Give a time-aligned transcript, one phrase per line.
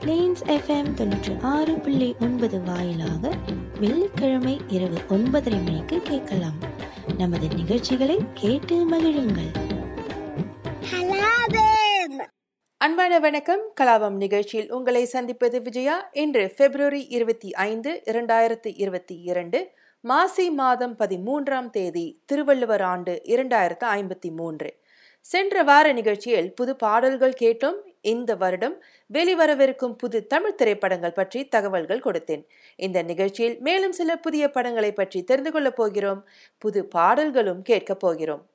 [0.00, 3.30] Planes FM தொண்ணூற்றி ஆறு புள்ளி ஒன்பது வாயிலாக
[3.80, 6.58] வெள்ளிக்கிழமை இரவு ஒன்பதரை மணிக்கு கேட்கலாம்.
[7.16, 9.50] நமது நிகழ்ச்சிகளை கேட்டு மகிழுங்கள்.
[12.76, 13.60] அன்பான வணக்கம்.
[13.80, 16.08] கலாபம் நிகழ்ச்சியில் உங்களை சந்திப்பது விஜயா.
[16.12, 24.36] இன்று பிப்ரவரி இருபத்தி ஐந்து இரண்டாயிரத்தி இருபத்தி இரண்டு மாசி மாதம் பதிமூன்றாம் தேதி திருவள்ளுவர் ஆண்டு இரண்டாயிரத்து ஐம்பத்தி
[24.36, 24.78] மூன்று.
[25.20, 27.78] சென்ற வார நிகழ்ச்சியில் புது பாடல்கள் கேட்டோம்.
[28.00, 28.82] இந்த வருடம்
[29.12, 32.44] வெளிவரவிருக்கும் புது தமிழ் திரைப்படங்கள் பற்றி தகவல்கள் கொடுத்தேன்.
[32.76, 36.26] இந்த நிகழ்ச்சியில் மேலும் சில புதிய படங்களை பற்றி தெரிந்து கொள்ளப் போகிறோம்.
[36.58, 38.46] புது பாடல்களும் கேட்கப் போகிறோம்.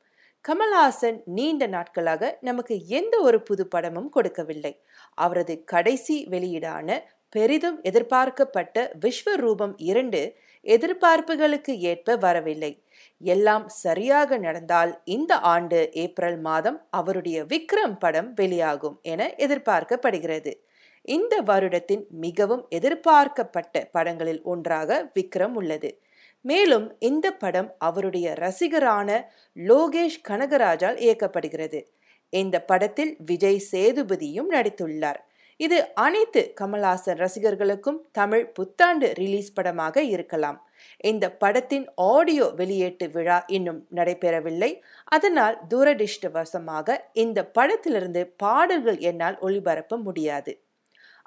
[0.47, 4.81] கமல்ஹாசன் நீண்ட நாட்களாக நமக்கு எந்த ஒரு புது படமும் கொடுக்கவில்லை.
[5.13, 12.83] அவரது கடைசி வெளியீடான பெரிதும் எதிர்பார்க்கப்பட்ட விஸ்வரூபம் இரண்டு எதிர்பார்ப்புகளுக்கு ஏற்ப வரவில்லை.
[13.21, 20.53] எல்லாம் சரியாக நடந்தால் இந்த ஆண்டு ஏப்ரல் மாதம் அவருடைய விக்ரம் படம் வெளியாகும் என எதிர்பார்க்கப்படுகிறது.
[21.01, 26.01] இந்த வருடத்தின் மிகவும் எதிர்பார்க்கப்பட்ட படங்களில் ஒன்றாக விக்ரம் உள்ளது.
[26.41, 29.09] மேலும் இந்த படம் அவருடைய ரசிகரான
[29.55, 31.81] லோகேஷ் கனகராஜால் இயக்கப்படுகிறது.
[32.29, 35.19] இந்த படத்தில் விஜய் சேதுபதியும் நடித்துள்ளார்.
[35.57, 40.67] இது அனைத்து கமல்ஹாசன் ரசிகர்களுக்கும் தமிழ் புத்தாண்டு ரிலீஸ் படமாக இருக்கலாம்.
[40.99, 44.71] இந்த படத்தின் ஆடியோ வெளியீட்டு விழா இன்னும் நடைபெறவில்லை.
[45.03, 50.53] அதனால் துரதிருஷ்டவசமாக இந்த படத்திலிருந்து பாடல்கள் என்னால் ஒளிபரப்ப முடியாது.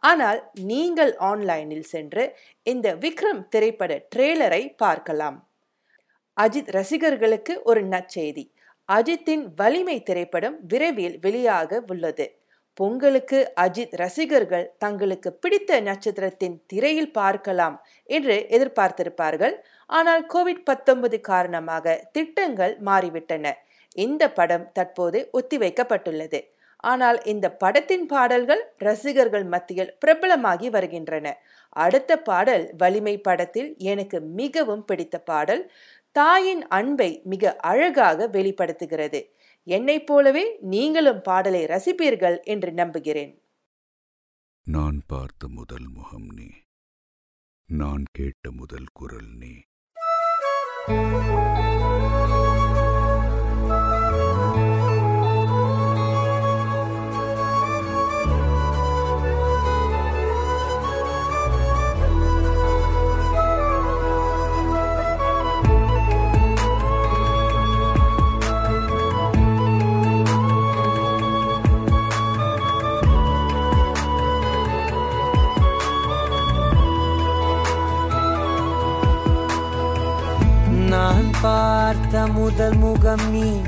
[0.03, 5.39] ஆனால் நீங்கள் ஆன்லைனில் சென்று இந்த விக்ரம் திரைப்பட ட்ரெய்லரை பார்க்கலாம்.
[6.37, 8.45] அஜித் ரசிகர்களுக்கு ஒரு நற்செய்தி.
[8.89, 12.27] அஜித்தின் வலிமை திரைப்படம் விரைவில் வெளியாக உள்ளது.
[12.77, 19.55] பொங்கலுக்கு அஜித் ரசிகர்கள் தங்களுக்கு பிடித்த நட்சத்திரத்தின் திரையில் பார்க்கலாம் என்று எதிர்பார்த்திருப்பார்கள்.
[19.87, 23.53] ஆனால் கோவிட் பத்தொன்பது காரணமாக திட்டங்கள் மாறிவிட்டன.
[23.97, 26.41] இந்த படம் தற்போது ஒத்திவைக்கப்பட்டுள்ளது.
[26.77, 31.27] ஆனால் இந்த படத்தின் பாடல்கள் ரசிகர்கள் மத்தியில் பிரபலமாகி வருகின்றன.
[31.71, 35.63] அடுத்த பாடல் வலிமை படத்தில் எனக்கு மிகவும் பிடித்த பாடல்
[36.13, 39.21] தாயின் அன்பை மிக அழகாக வெளிப்படுத்துகிறது.
[39.69, 43.33] என்னைப் போலவே நீங்களும் பாடலை ரசிப்பீர்கள் என்று நம்புகிறேன்.
[44.65, 46.47] நான் பார்த்த முதல் முகம் நீ.
[47.67, 49.53] நான் கேட்ட முதல் குரல் நீ.
[50.87, 51.56] நான்
[81.47, 83.61] பார்த்த முதல் முகம் நீ.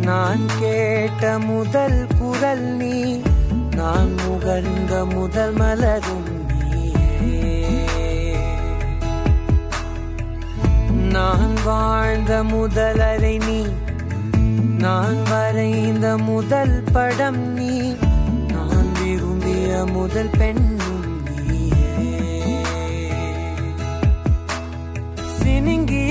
[0.00, 3.20] நான் கேட்ட முதல் குரல் நீ.
[3.76, 6.30] நான் முகர்ந்த முதல் மலரும்
[11.10, 13.66] நான் வாழ்ந்த முதல் அறை நீ.
[14.78, 17.94] நான் வரைந்த முதல் படம் நீ.
[18.48, 20.71] நான் விரும்பிய முதல் பெண்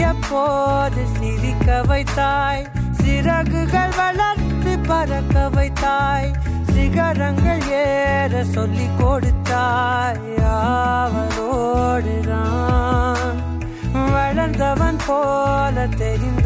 [0.02, 2.68] சினுங்கிய சிரிக்க வைத்தாய்.
[2.92, 6.32] சிறகுகள் வளர்த்து பறக்க வைத்தாய்.
[6.74, 10.20] சிகரங்கள் ஏற சொல்லி கொடுத்தாய்.
[10.44, 11.44] அவரோடுதான்
[14.12, 16.41] வளர்ந்தவன் போல தெரிந்த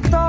[0.00, 0.27] siento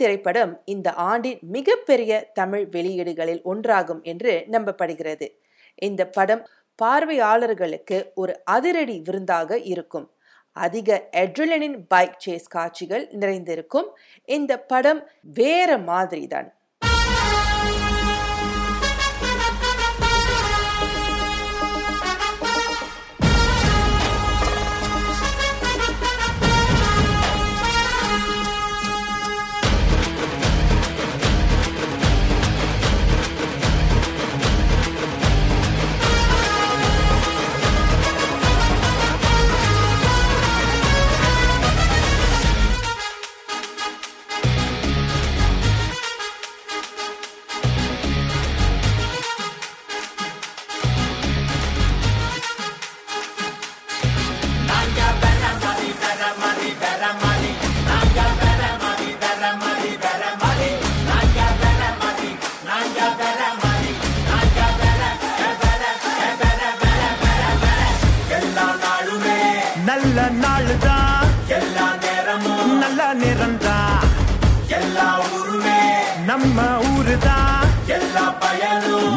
[0.00, 5.26] திரைப்படம் இந்த ஆண்டின் மிகப்பெரிய தமிழ் வெளியீடுகளில் ஒன்றாகும் என்று நம்பப்படுகிறது.
[5.82, 6.42] இந்த படம்
[6.78, 10.06] பார்வையாளர்களுக்கு ஒரு அதிரடி விருந்தாக இருக்கும்.
[10.56, 13.88] அதிக அட்ரிலனின் பைக் சேஸ் காட்சிகள் நிறைந்திருக்கும்.
[14.28, 15.00] இந்த படம்
[15.40, 16.48] வேற மாதிரி தான்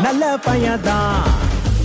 [0.10, 1.24] நல்ல பையன்தான்.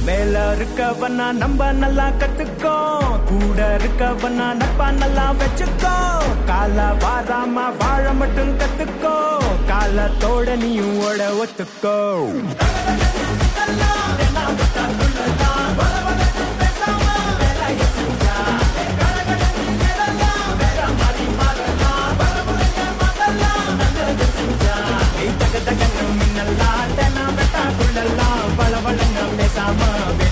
[0.04, 2.98] மேல இருக்கவனா நம்ம நல்லா கத்துக்கோ.
[3.24, 6.22] கூட இருக்கவனா நப்பா நல்லா வச்சுக்கோ.
[6.46, 9.38] கால வாராம வாழ மட்டும் கத்துக்கோ.
[9.66, 12.24] காலத்தோட நீயும் ஓட ஒத்துக்கோ.
[28.86, 30.23] I'm a let them miss a moment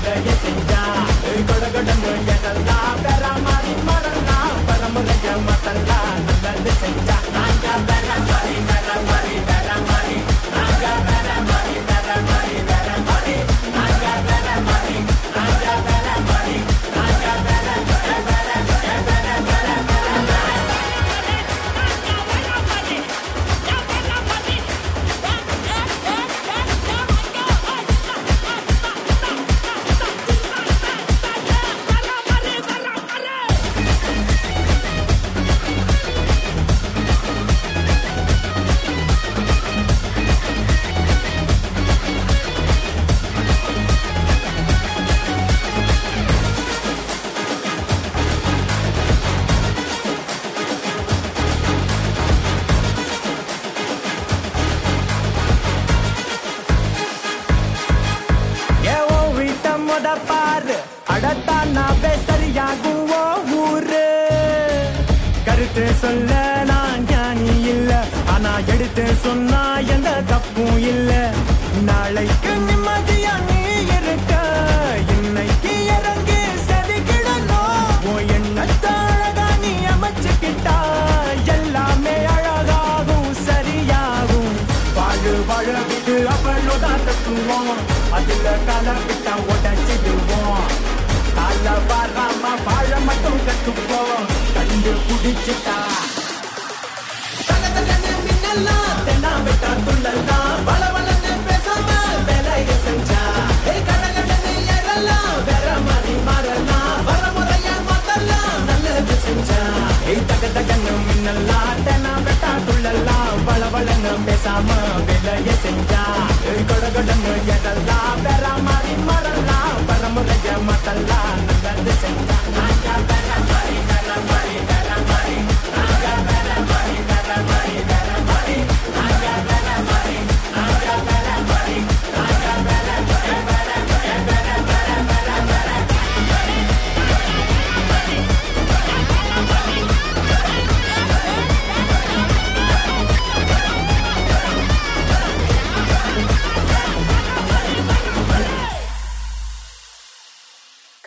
[92.64, 95.54] தாழ மட்டும் கட்டுப்போம் கண்டு பிடிச்சு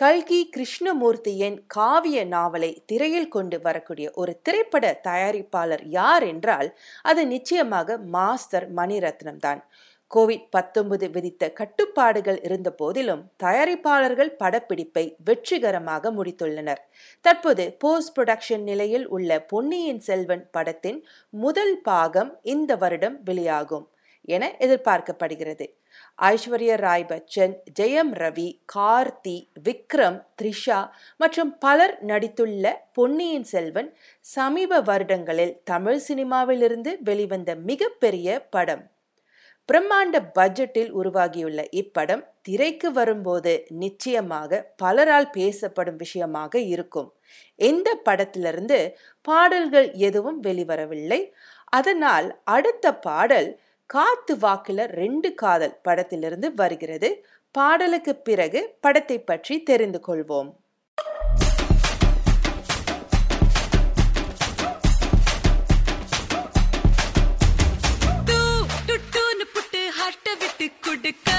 [0.06, 6.68] கல்கி கிருஷ்ணமூர்த்தியின் காவிய நாவலை திரையில் கொண்டு வரக்கூடிய ஒரு திரைப்பட தயாரிப்பாளர் யார் என்றால்
[7.02, 9.60] அது நிச்சயமாக மாஸ்டர் மணிரத்னம் தான்.
[10.10, 16.82] கோவிட் பத்தொன்பது விதித்த கட்டுப்பாடுகள் இருந்த போதிலும் தயாரிப்பாளர்கள் படப்பிடிப்பை வெற்றிகரமாக முடித்துள்ளனர்.
[17.24, 23.88] தற்போது போஸ்ட் புரொடக்ஷன் நிலையில் உள்ள பொன்னியின் செல்வன் படத்தின் முதல் பாகம் இந்த வருடம் வெளியாகும்
[24.28, 25.66] என எதிர்பார்க்கப்படுகிறது.
[26.22, 35.60] ஐஸ்வர்ய ராய் பச்சன் ஜெயம் ரவி கார்த்தி விக்ரம் த்ரிஷா மற்றும் பலர் நடித்துள்ள பொன்னியின் செல்வன் சமீப வருடங்களில்
[35.64, 38.90] தமிழ் சினிமாவிலிருந்து வெளிவந்த மிகப்பெரிய படம்.
[39.72, 47.14] பிரம்மாண்ட பட்ஜெட்டில் உருவாகியுள்ள இப்படம் திரைக்கு வரும்போது நிச்சயமாக பலரால் பேசப்படும் விஷயமாக இருக்கும்.
[47.56, 51.30] இந்த படத்திலிருந்து பாடல்கள் எதுவும் வெளிவரவில்லை.
[51.64, 57.26] அதனால் அடுத்த பாடல் காத்து வாக்குல ரெண்டு காதல் படத்திலிருந்து வருகிறது.
[57.50, 60.52] பாடலுக்கு பிறகு படத்தை பற்றி தெரிந்து கொள்வோம்.
[70.82, 71.35] கொடுக்க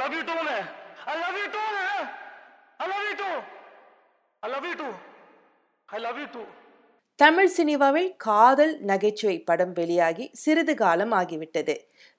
[0.00, 0.56] லவ் யூ டூனு
[1.10, 1.82] I love you டூனு
[2.82, 3.30] I love you too
[4.42, 4.88] I love you too
[5.88, 6.42] I love you too
[7.18, 11.74] Tamil சினிமாவில் காதல் நகைச்சுவை படம் வெளியாகி சிறிது காலம் ஆகிவிட்டது.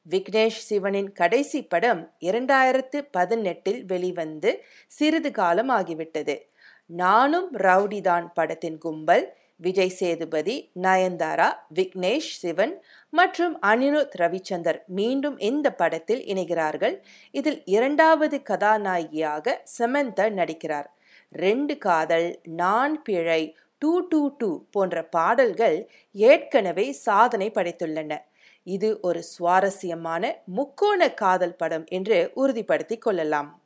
[0.10, 4.52] விக்னேஷ் சிவனின் கடைசி படம் இரண்டாயிரத்து பதினெட்டில் வெளிவந்து
[4.98, 6.36] சிறிது காலம் ஆகிவிட்டது.
[6.86, 9.26] நானும் ரவுடிதான் படத்தின் கும்பல்.
[9.62, 16.96] விஜய் சேதுபதி நயன்தாரா விக்னேஷ் சிவன் மற்றும் அனிருத் ரவிச்சந்தர் மீண்டும் இந்த படத்தில் இணைகிறார்கள்.
[17.32, 20.90] இதில் இரண்டாவது கதாநாயகியாக சமந்தா நடிக்கிறார்.
[21.32, 28.18] ரெண்டு காதல் நான் பிழை டூ டூ டூ போன்ற பாடல்கள் ஏற்கனவே சாதனை படைத்துள்ளன.
[28.64, 33.61] இது ஒரு சுவாரஸ்யமான முக்கோண காதல் படம் என்று உறுதிப்படுத்திக் கொள்ளலாம்.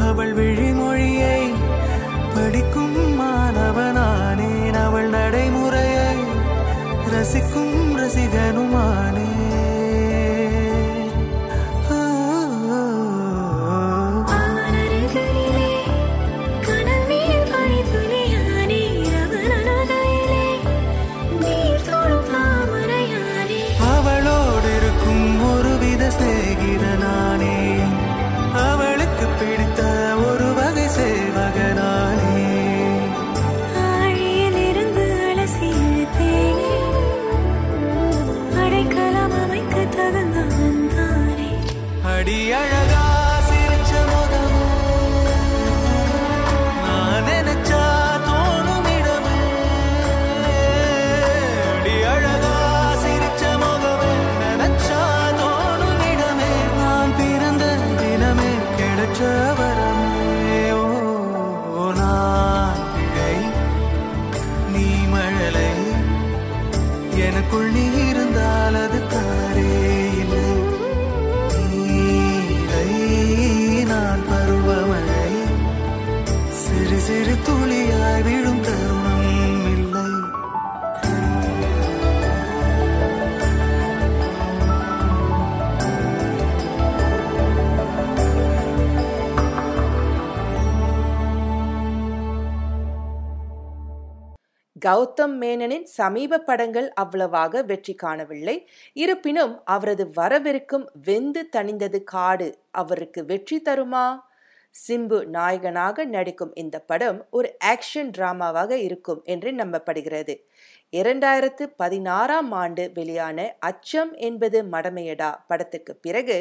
[0.00, 1.52] அவள் விழிமொழியை
[2.34, 4.84] படிக்கும் மாணவனானேன்.
[4.84, 6.16] அவள் நடைமுறையை
[7.12, 9.35] ரசிக்கும் ரசிகனுமானே
[94.76, 98.56] கௌதம் மேனனின் சமீப படங்கள் அவ்வளவாக வெற்றி காணவில்லை.
[98.92, 104.06] இருப்பினும் அவரது வரவிருக்கும் வெந்து தணிந்தது காடு அவருக்கு வெற்றி தருமா?
[104.74, 110.34] சிம்பு நாயகனாக நடிக்கும் இந்த படம் ஒரு ஆக்ஷன் டிராமாவாக இருக்கும் என்று நம்பப்படுகிறது.
[110.92, 116.38] இரண்டாயிரத்து பதினாறாம் ஆண்டு வெளியான அச்சம் என்பது மடமையடா படத்துக்கு பிறகு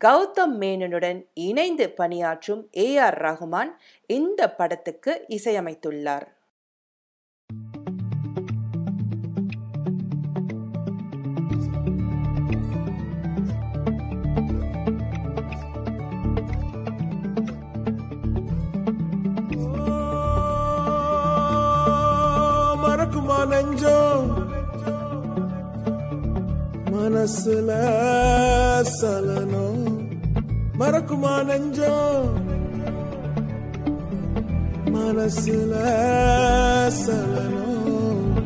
[0.00, 3.72] கௌதம் மேனனுடன் இணைந்து பணியாற்றும் ஏ ஆர் ரகுமான்
[4.10, 6.26] இந்த படத்துக்கு இசையமைத்துள்ளார்.
[27.24, 27.70] மனசுல
[28.82, 30.08] சலனம்.
[30.78, 32.28] மறக்குமா நெஞ்சம்?
[34.84, 35.72] மனசுல
[36.88, 38.36] சலனம்.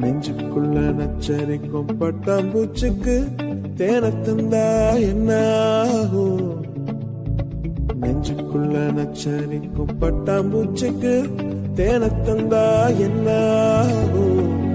[0.00, 3.28] நெஞ்சுக்குள்ள நச்சரிக்கும் பட்டாம்பூச்சுக்கு
[3.76, 5.50] தேனத்தந்தா என்ன
[6.00, 6.64] ஆகும்
[8.00, 11.30] நெஞ்சுக்குள்ள நச்சரிக்கும் பட்டாம்பூச்சுக்கு
[11.74, 13.30] தேனத்தந்தா என்ன
[13.76, 14.65] ஆகும்?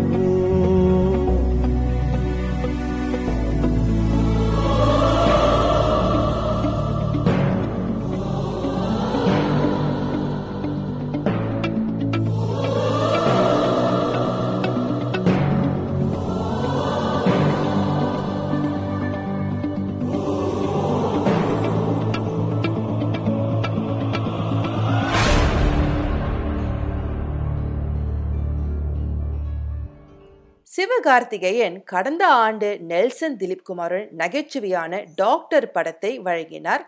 [31.01, 36.83] சிவகார்த்திகேயன் கடந்த ஆண்டு நெல்சன் திலீப்குமாரின் நகைச்சுவையான டாக்டர் படத்தை வழங்கினார்.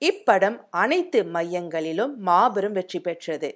[0.00, 3.50] இப்படம் அனைத்து மையங்களிலும் மாபெரும் வெற்றி பெற்றது.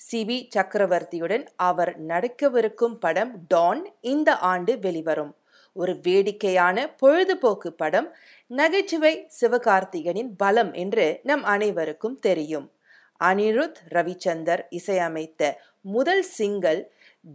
[0.00, 5.36] சிவி சக்கரவர்த்தியுடன் அவர் நடிக்கவிருக்கும் படம் டான் இந்த ஆண்டு வெளிவரும்.
[5.72, 8.14] ஒரு வேடிக்கையான பொழுதுபோக்கு படம்.
[8.46, 12.70] நகைச்சுவை சிவகார்த்திகனின் பலம் என்று நம் அனைவருக்கும் தெரியும்.
[13.24, 16.82] அனிருத் ரவிச்சந்தர் இசையமைத்த முதல் சிங்கல்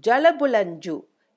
[0.07, 0.95] ஜலபுலஞ்சு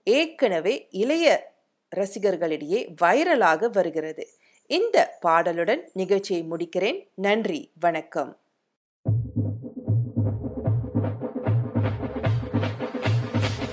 [0.09, 1.53] ஏற்கனவே இளைய
[1.97, 4.29] ரசிகர்களிடையே வைரலாக வருகிறது.
[4.67, 7.09] இந்த பாடலுடன் நிகழ்ச்சியை முடிக்கிறேன்.
[7.15, 7.73] நன்றி.
[7.81, 8.39] வணக்கம்.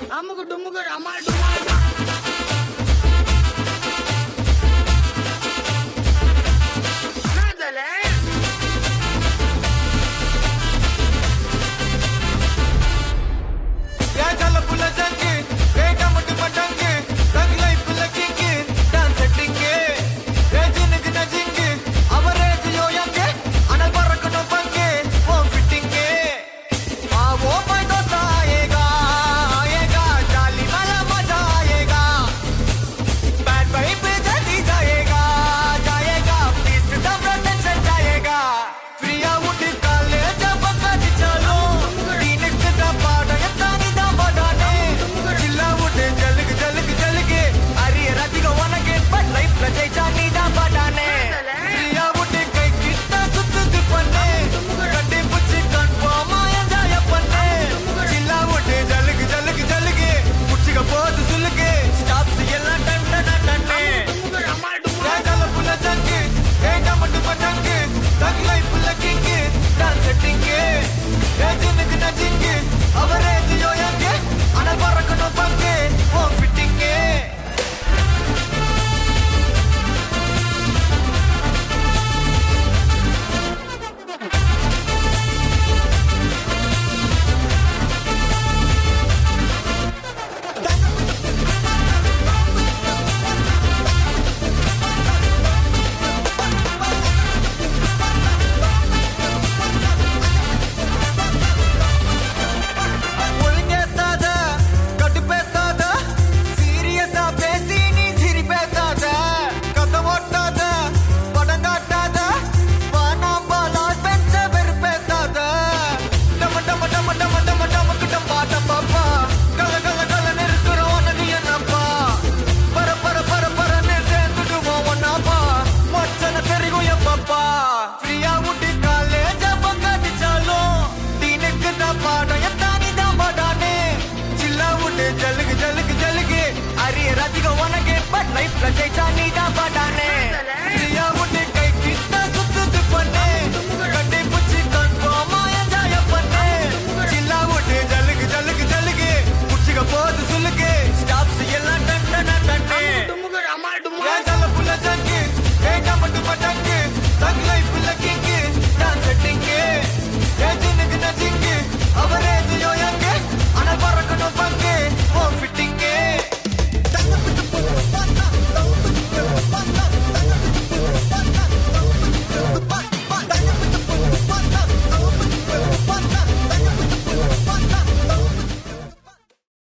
[0.10, 1.15] அம்முக்கு டும்முக்கு அம்மா